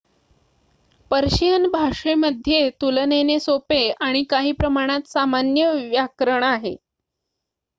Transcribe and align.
Persian 1.11 1.67
भाषेमध्ये 1.71 2.69
तुलनेने 2.81 3.39
सोपे 3.39 3.79
आणि 3.99 4.23
काही 4.29 4.51
प्रमाणात 4.53 5.07
सामान्य 5.09 5.71
व्याकरण 5.81 6.43
आहे 6.43 6.75